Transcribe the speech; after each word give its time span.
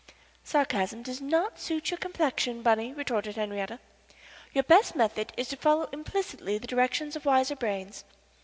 "Sarcasm 0.43 1.03
does 1.03 1.21
not 1.21 1.59
suit 1.59 1.91
your 1.91 1.97
complexion, 1.99 2.63
Bunny," 2.63 2.91
retorted 2.91 3.35
Henriette. 3.35 3.79
"Your 4.51 4.63
best 4.63 4.95
method 4.95 5.31
is 5.37 5.47
to 5.49 5.55
follow 5.55 5.87
implicitly 5.91 6.57
the 6.57 6.65
directions 6.65 7.15
of 7.15 7.23
wiser 7.27 7.55
brains. 7.55 8.03